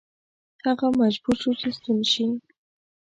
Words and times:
هغه 0.65 0.87
مجبور 1.01 1.35
شو 1.41 1.51
چې 1.61 1.67
ستون 1.77 1.99
شي. 2.11 2.25